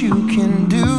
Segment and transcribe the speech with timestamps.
[0.00, 0.89] you can do.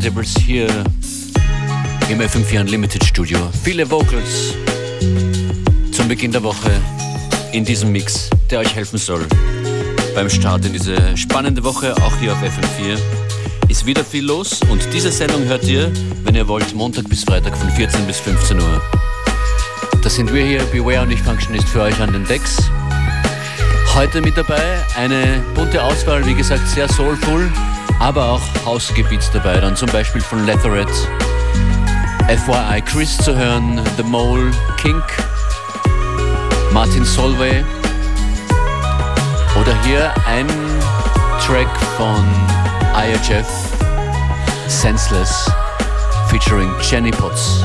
[0.00, 0.66] Incredibles hier
[2.08, 3.38] im FM4 Unlimited Studio.
[3.62, 4.54] Viele Vocals
[5.92, 6.70] zum Beginn der Woche
[7.52, 9.26] in diesem Mix, der euch helfen soll
[10.14, 12.98] beim Start in diese spannende Woche, auch hier auf FM4.
[13.68, 15.92] Ist wieder viel los und diese Sendung hört ihr,
[16.24, 18.82] wenn ihr wollt, Montag bis Freitag von 14 bis 15 Uhr.
[20.02, 22.56] Das sind wir hier, Beware und ich Functionist für euch an den Decks.
[23.94, 27.52] Heute mit dabei eine bunte Auswahl, wie gesagt, sehr soulful
[28.00, 30.90] aber auch Hausgebiets dabei, dann zum Beispiel von Letheret,
[32.26, 35.04] FYI Chris zu hören, The Mole, Kink,
[36.72, 37.64] Martin Solvay
[39.60, 40.48] oder hier ein
[41.46, 42.24] Track von
[42.94, 43.46] IHF,
[44.66, 45.50] Senseless,
[46.28, 47.64] featuring Jenny Potts.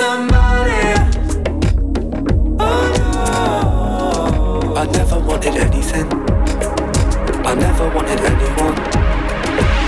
[0.00, 0.14] Oh,
[4.92, 6.06] never wanted anything.
[7.44, 8.76] I never wanted anyone.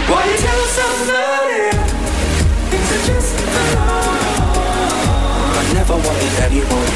[0.08, 1.70] Why you tell somebody?
[5.54, 6.90] I never wanted anyone.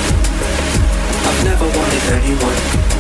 [1.25, 2.94] I've never wanted anyone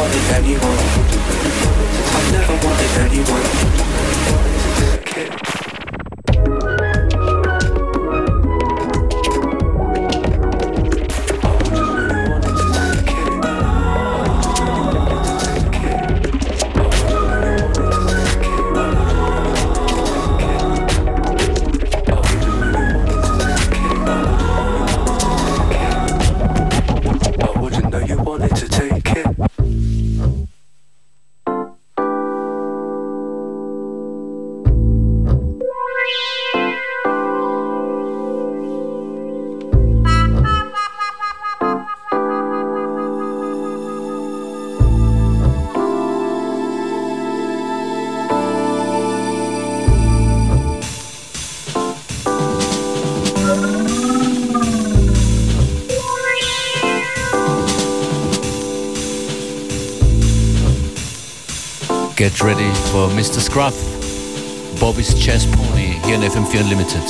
[0.00, 0.78] wanted anyone.
[2.16, 3.69] I've never wanted anyone.
[62.20, 63.40] Get ready for Mr.
[63.40, 63.74] Scruff,
[64.78, 67.00] Bobby's Chess Pony here in FM4 Unlimited.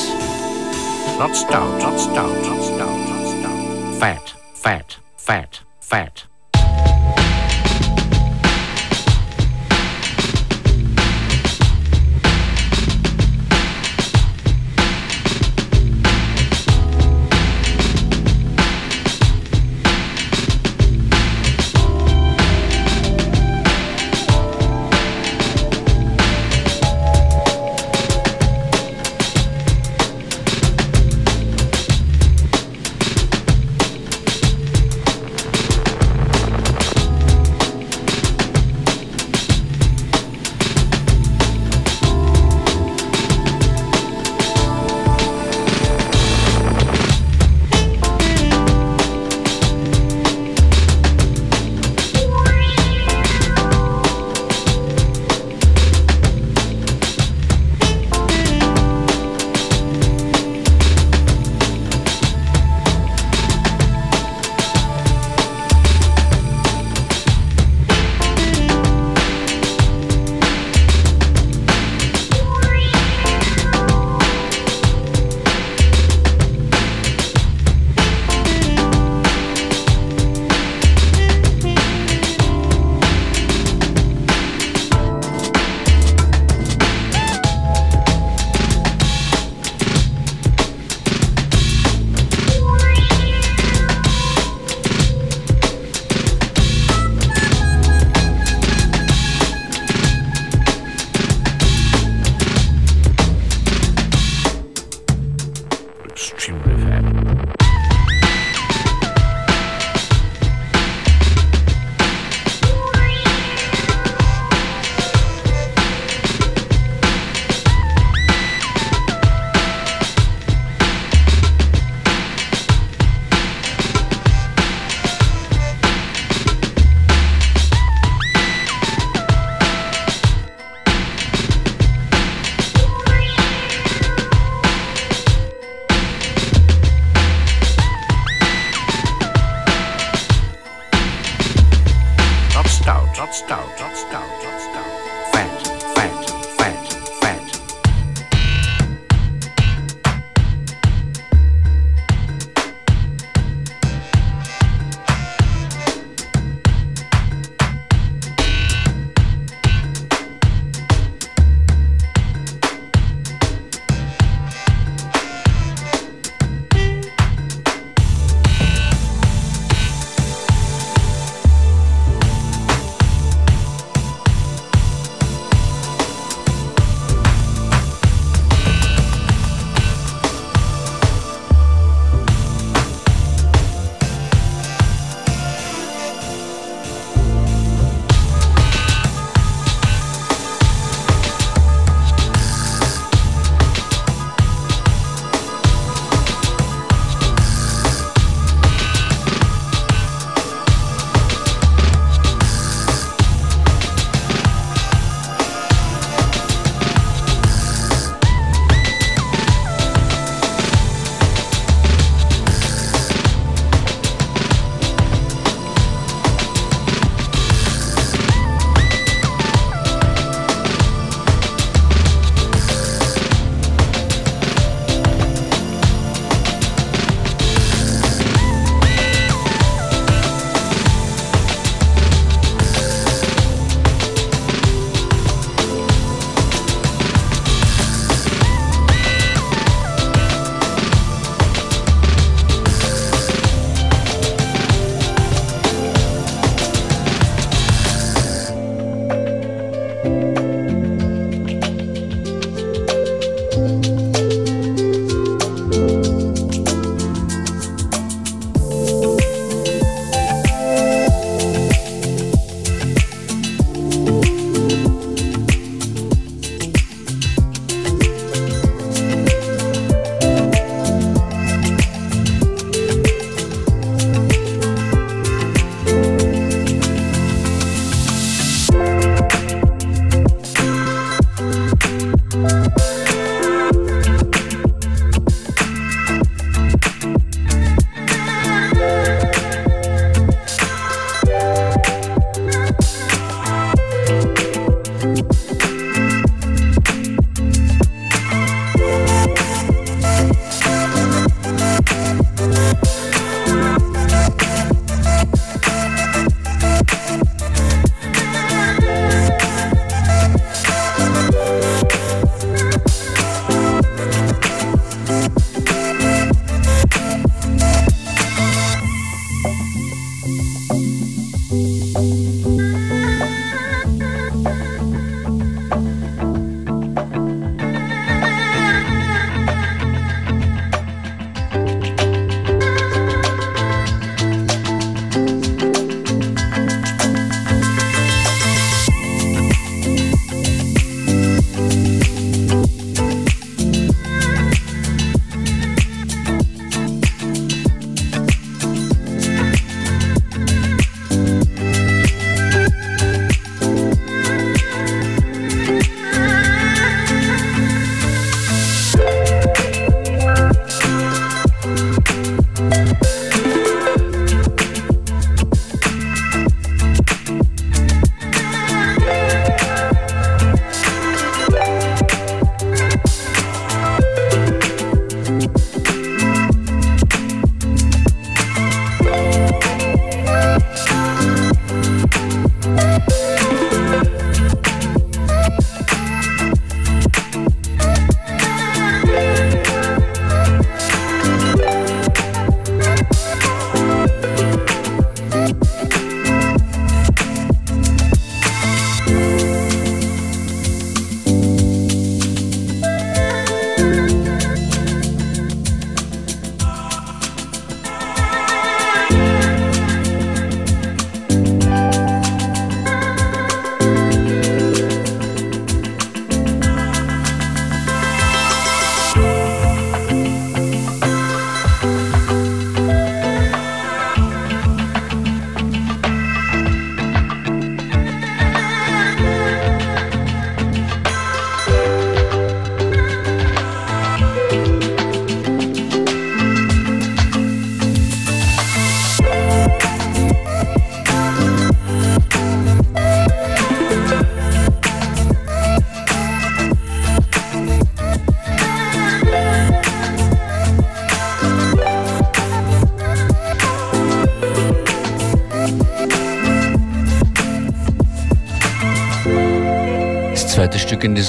[1.19, 3.99] Not stout, not stout, not stout, not stout.
[3.99, 6.30] Fat, fat, fat, fat.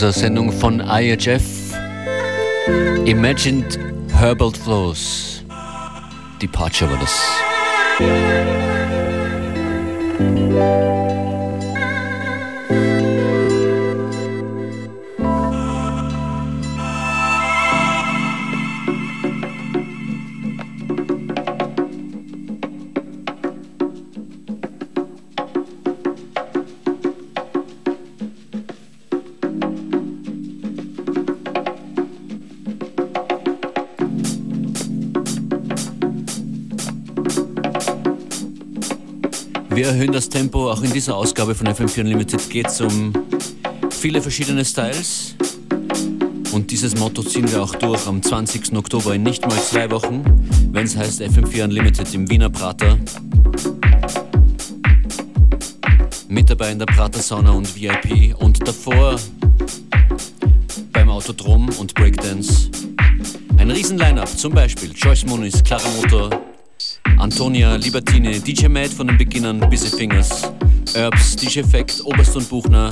[0.02, 1.44] Dieser Sendung von IHF.
[3.06, 3.78] Imagined
[4.12, 5.44] Herbal Flows.
[6.42, 7.22] Departure war das.
[39.92, 40.72] Erhöhen das Tempo.
[40.72, 43.12] Auch in dieser Ausgabe von FM4 Unlimited geht es um
[43.90, 45.36] viele verschiedene Styles.
[46.54, 48.74] Und dieses Motto ziehen wir auch durch am 20.
[48.78, 50.24] Oktober in nicht mal zwei Wochen,
[50.72, 52.98] wenn es heißt FM4 Unlimited im Wiener Prater.
[56.30, 59.18] Mit dabei in der Prater Sauna und VIP und davor
[60.94, 62.70] beim Autodrom und Breakdance.
[63.58, 66.30] Ein Riesen-Line-Up, zum Beispiel Joyce Muniz, Clara Motor,
[67.22, 70.52] Antonia Libertine, DJ Mad von den Beginnern, Busy Fingers,
[70.96, 72.90] Herbs, DJ Effect, Oberst und Buchner,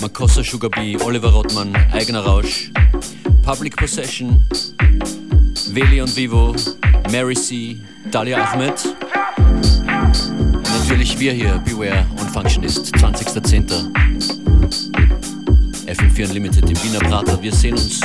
[0.00, 2.70] Makossa Sugar Bee, Oliver Rottmann, Eigener Rausch,
[3.42, 4.42] Public Possession,
[5.72, 6.56] Veli und Vivo,
[7.12, 7.76] Mary C.,
[8.10, 8.82] Dalia Ahmed
[9.36, 13.92] und natürlich wir hier, Beware und Functionist, 20.10.
[15.86, 17.42] FM4 Unlimited im Wiener Prater.
[17.42, 18.00] Wir sehen uns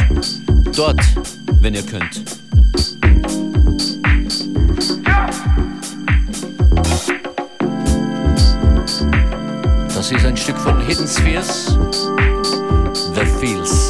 [0.75, 1.01] dort,
[1.61, 2.40] wenn ihr könnt.
[10.17, 11.77] Ist ein Stück von Hidden Spheres,
[13.13, 13.80] The Feels.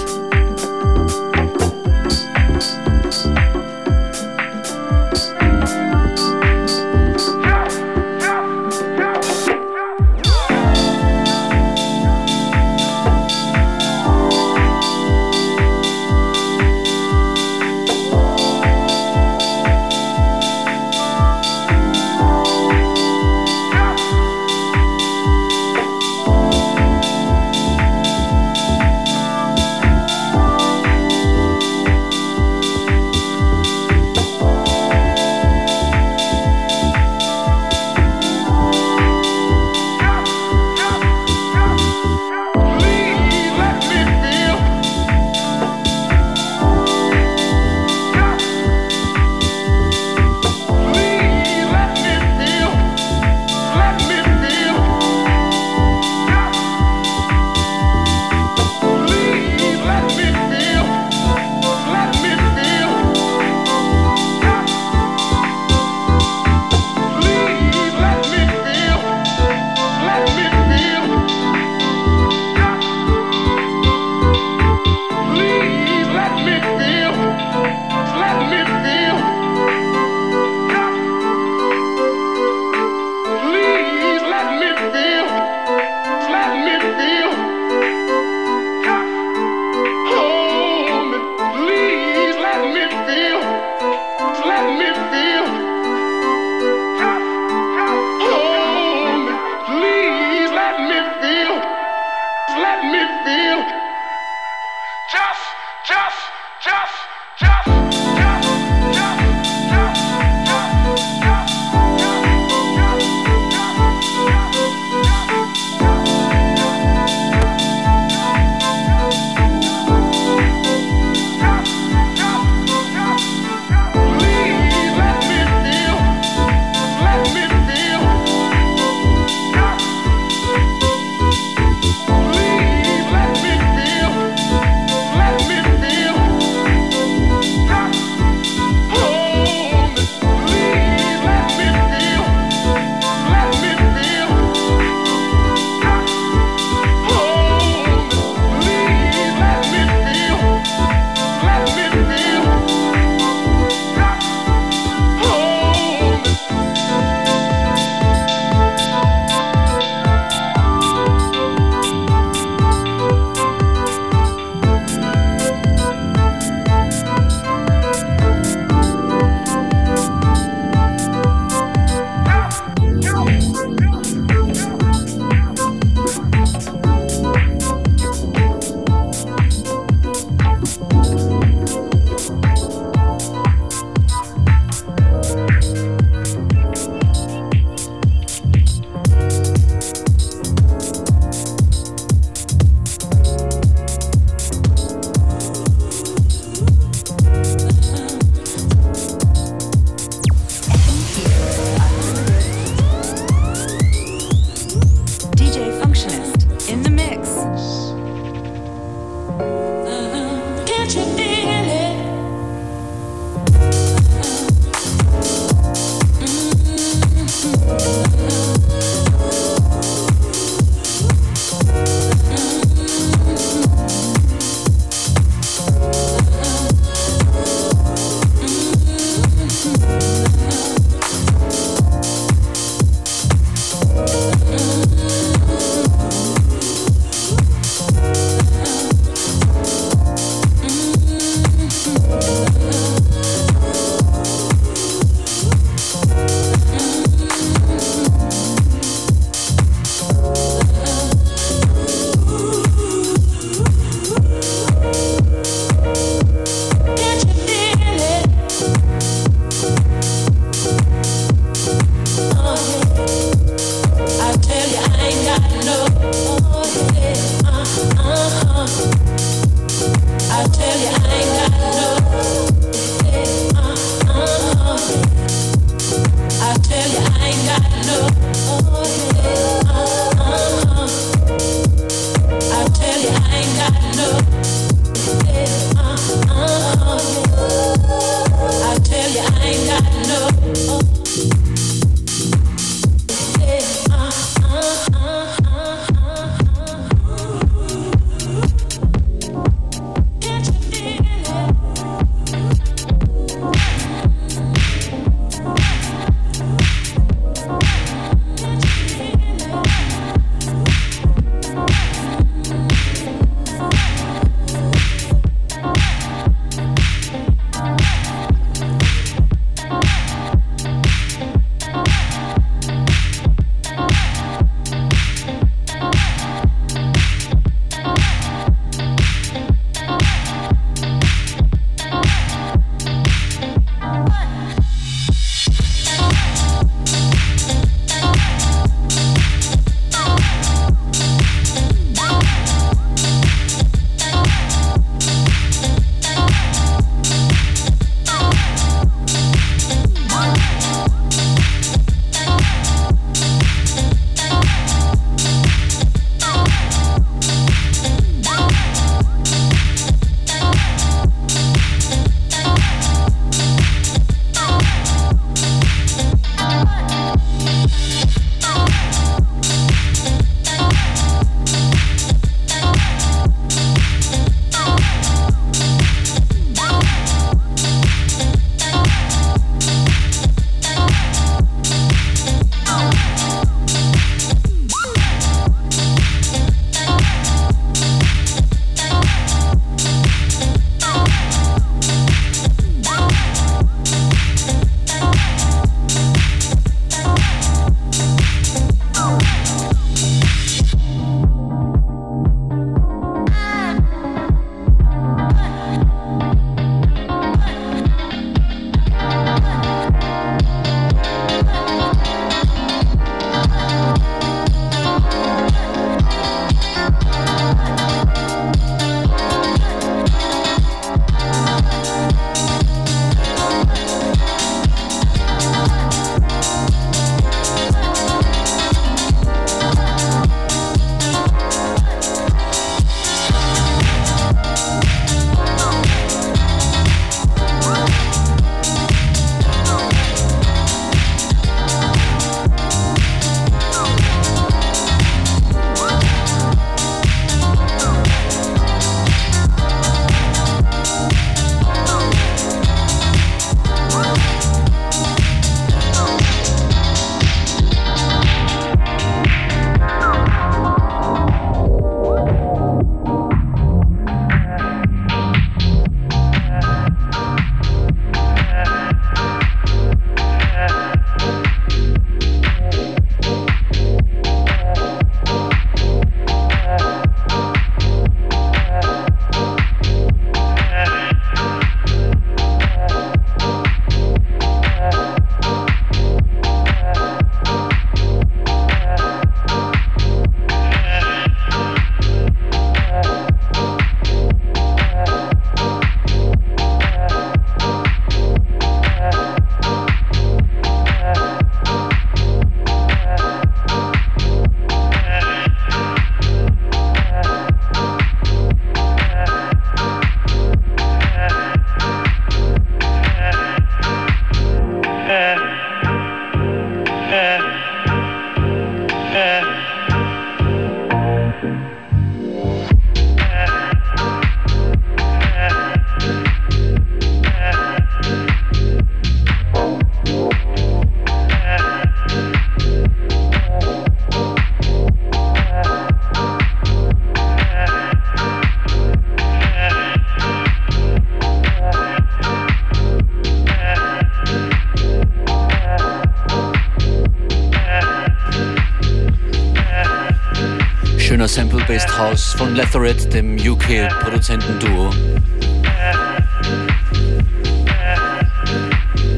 [552.52, 554.90] Von Letheret, dem UK-Produzentenduo.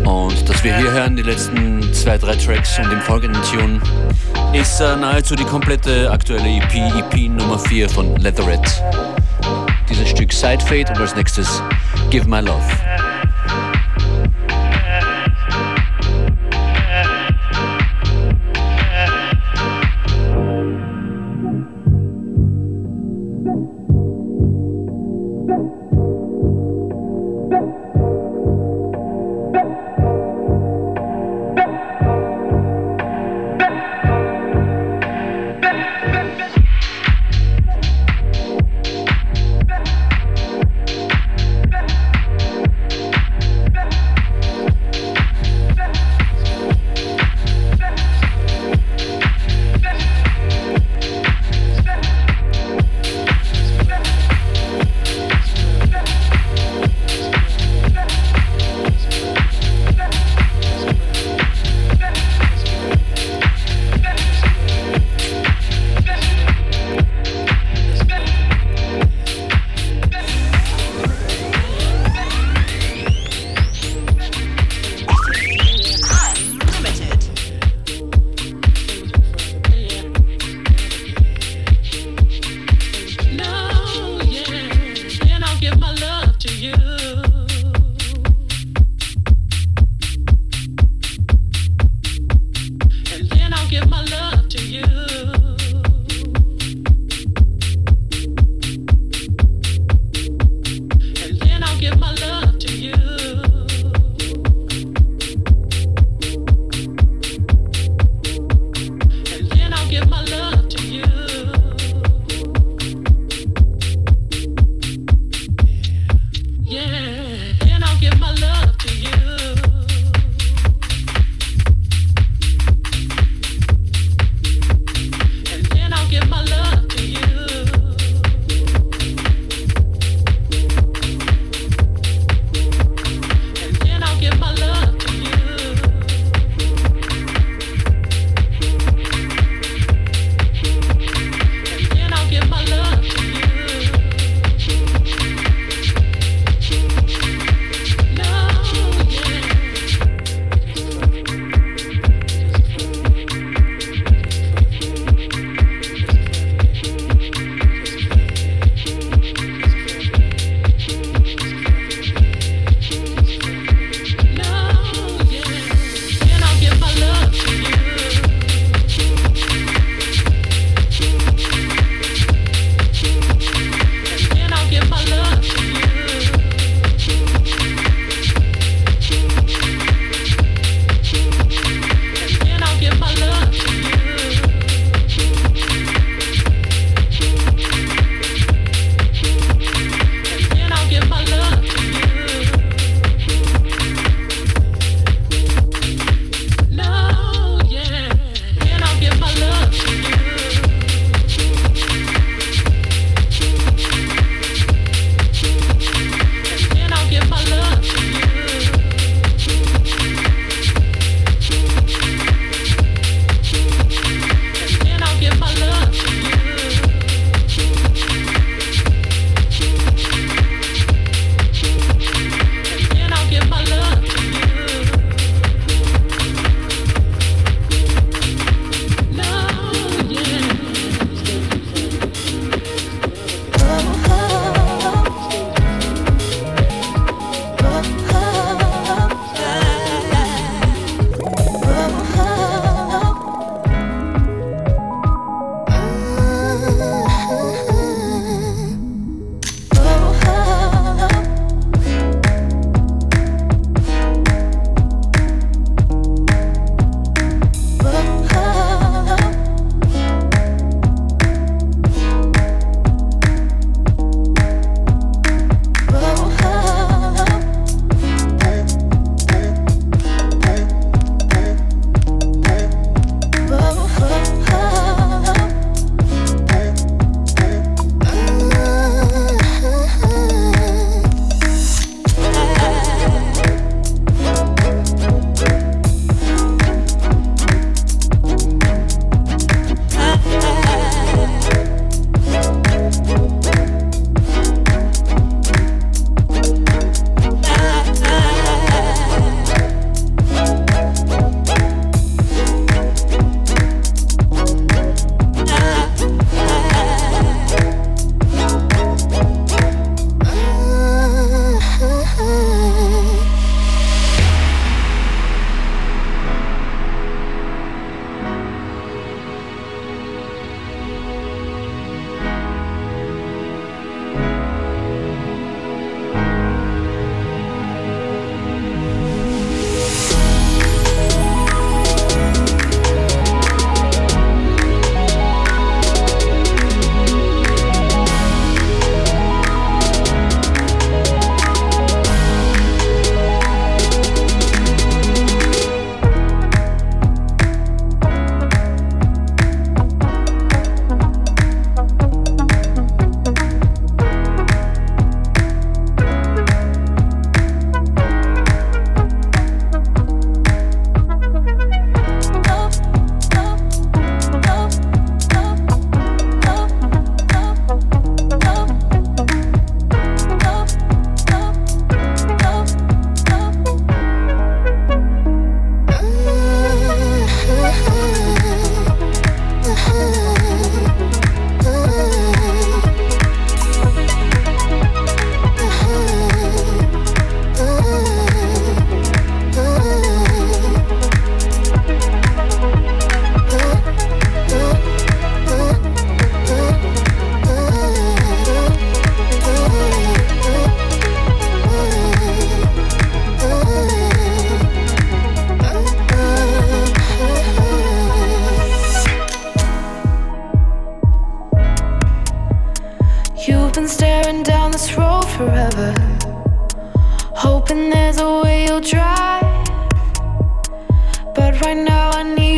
[0.06, 3.82] Und das wir hier hören, die letzten zwei, drei Tracks und im folgenden Tune,
[4.54, 8.84] ist äh, nahezu die komplette aktuelle EP, EP Nummer 4 von Letheret.
[9.90, 11.64] Dieses Stück Side Fade und als nächstes
[12.10, 12.93] Give My Love.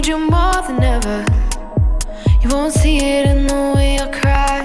[0.05, 1.25] need you more than ever.
[2.41, 4.61] You won't see it in the way I cry.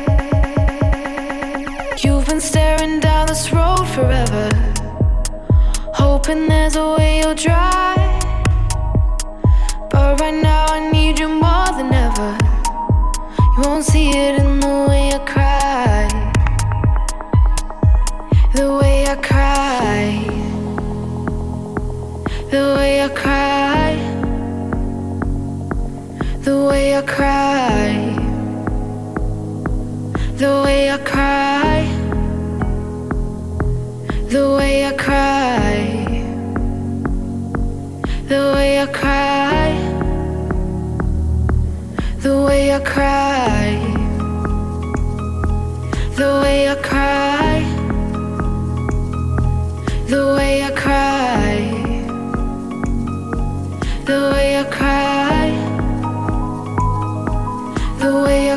[2.03, 4.49] You've been staring down this road forever,
[5.95, 8.00] hoping there's a way you'll drive.
[38.81, 39.73] I cry.
[42.21, 43.77] The way I cry.
[46.17, 47.61] The way I cry.
[50.09, 51.59] The way I cry.
[54.07, 55.51] The way I cry.
[57.99, 58.57] The way I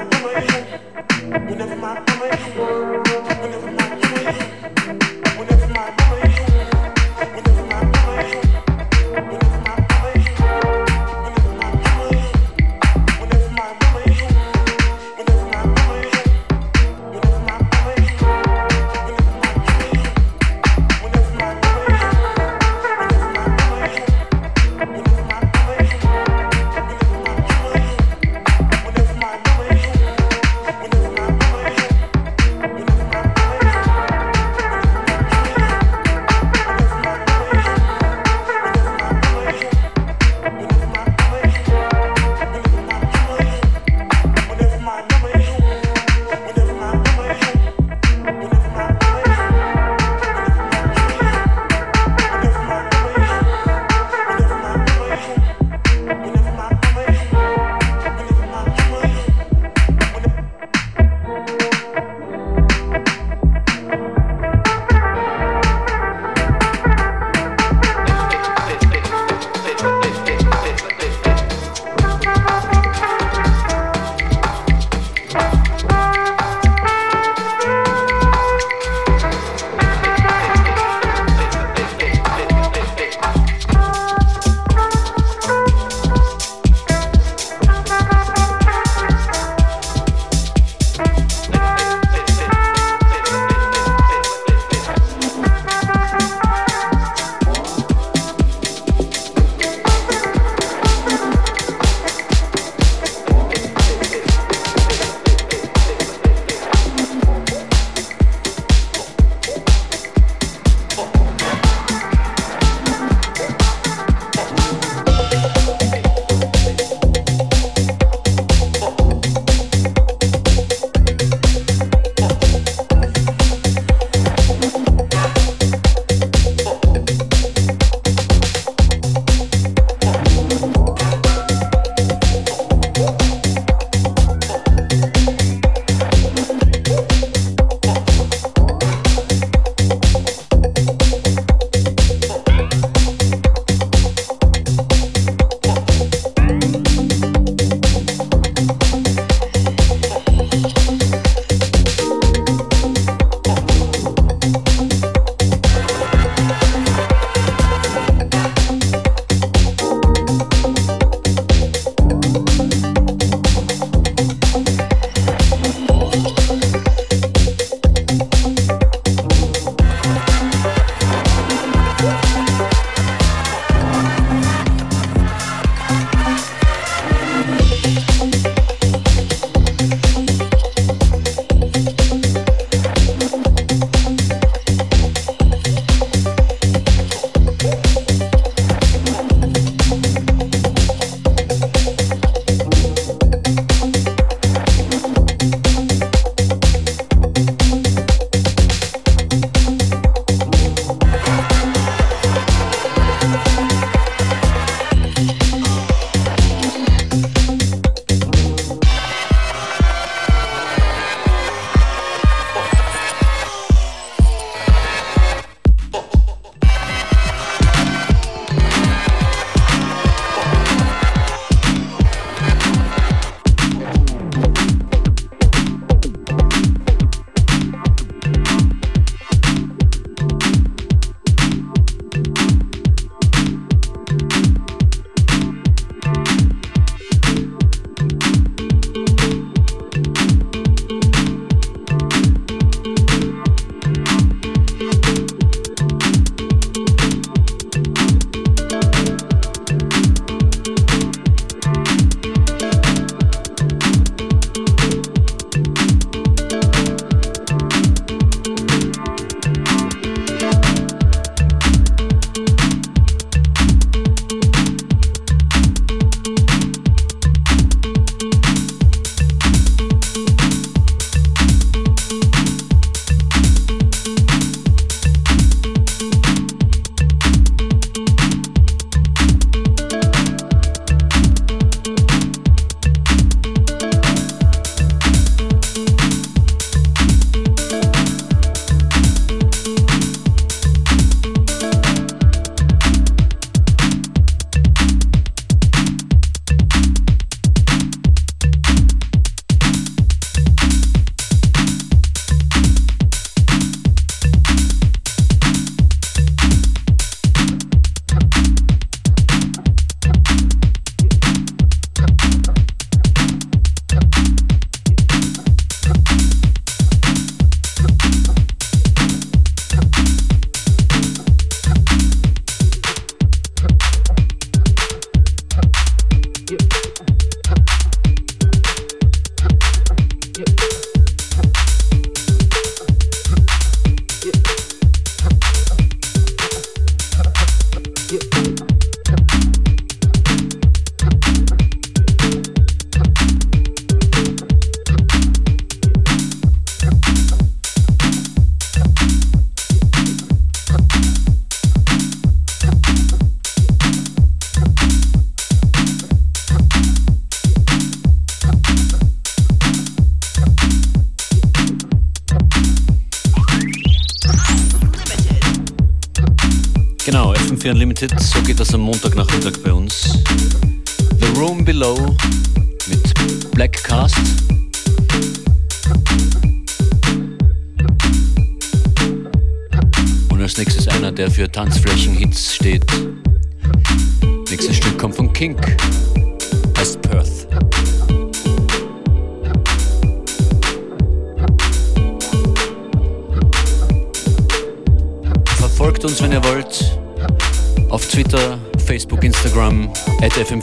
[0.00, 0.49] Yeah.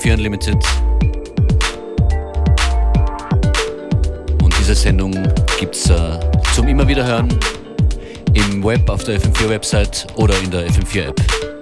[0.08, 0.56] FM4 Unlimited.
[4.42, 5.14] Und diese Sendung
[5.60, 6.20] gibt's äh,
[6.56, 7.28] zum immer wieder hören
[8.34, 11.57] im Web auf der FM4 Website oder in der FM4 App.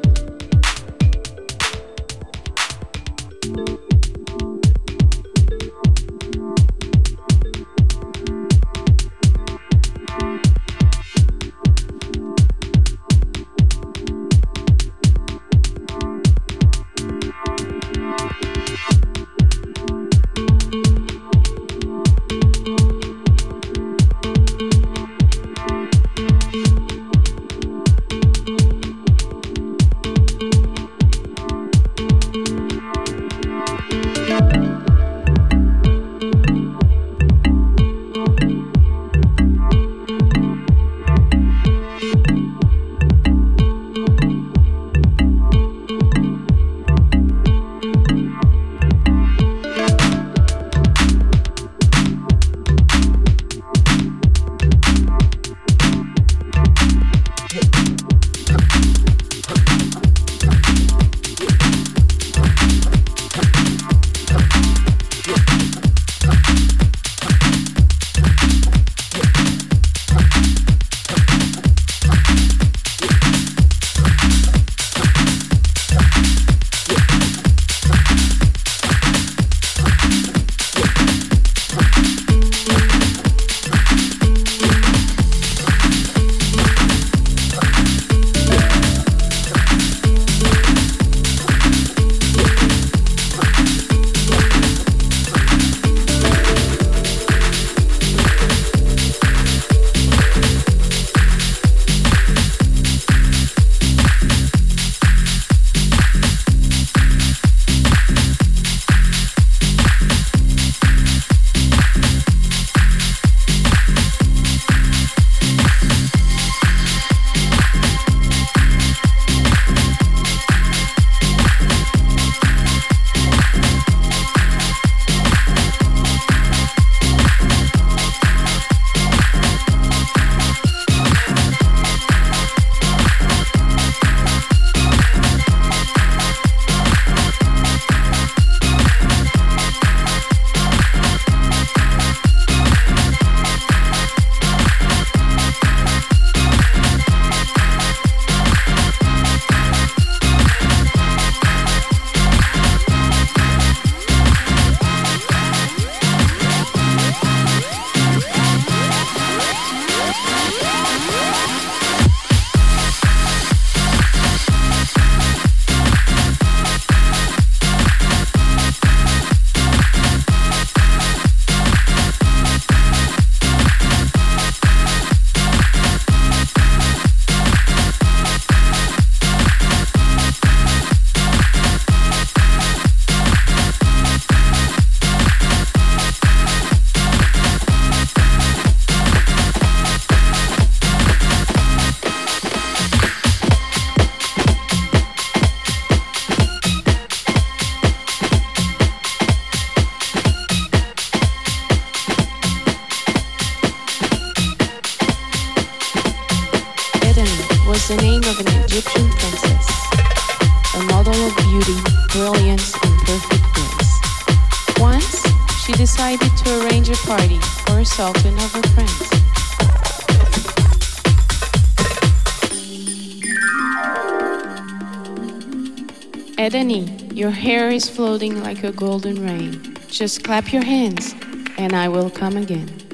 [226.65, 229.77] Your hair is floating like a golden rain.
[229.87, 231.13] Just clap your hands,
[231.59, 232.84] and I will come again.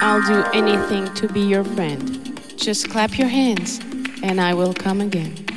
[0.00, 2.40] I'll do anything to be your friend.
[2.56, 3.80] Just clap your hands
[4.22, 5.47] and I will come again.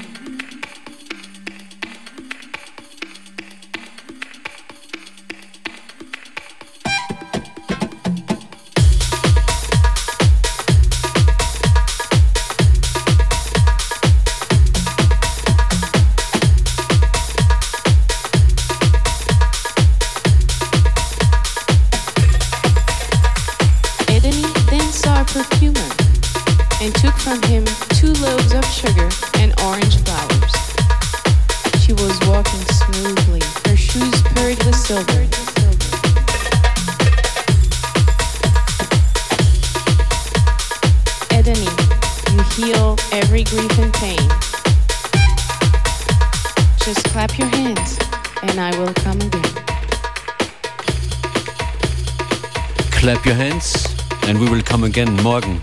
[55.32, 55.62] Morgen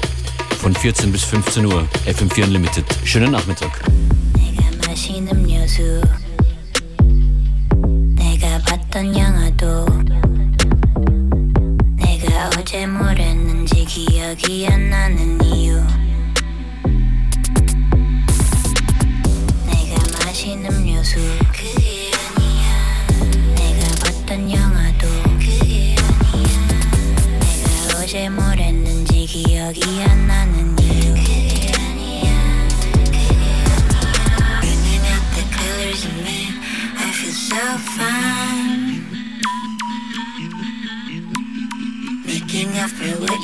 [0.61, 2.87] von 14 bis 15 Uhr, FM4 Unlimited.
[3.05, 3.71] Schönen Nachmittag.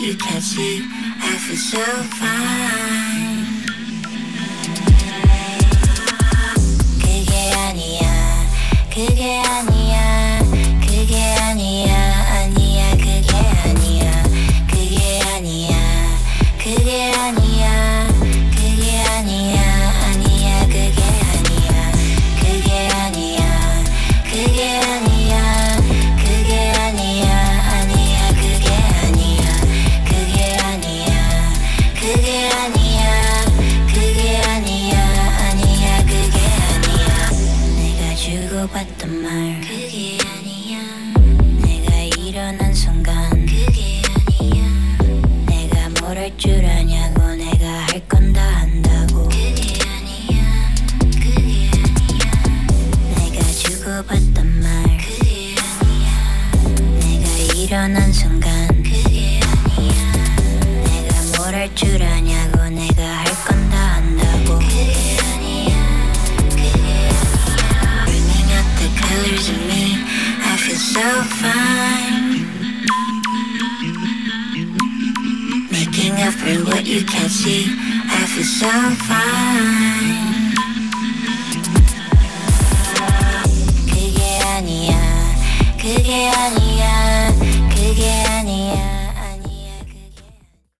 [0.05, 0.87] You can't see,
[1.19, 1.79] I feel so
[2.19, 3.04] fine.